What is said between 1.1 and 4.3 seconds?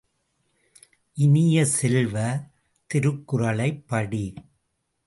இனிய செல்வ, திருக்குறளைப் படி!